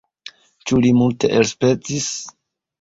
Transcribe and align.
Ĉu 0.71 0.79
li 0.85 0.95
multe 1.03 1.31
elspezis? 1.43 2.11